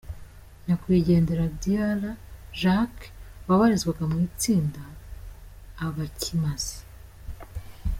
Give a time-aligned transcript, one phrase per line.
[0.65, 2.01] Nyakwigendera Dr
[2.59, 2.93] Jack
[3.47, 4.81] wabarizwaga mu itsinda
[5.85, 6.75] Abakimaze.